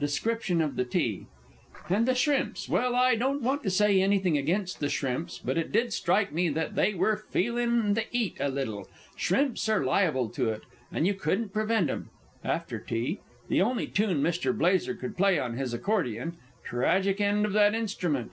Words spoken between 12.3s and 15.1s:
After tea. The only tune_ Mr. Blazer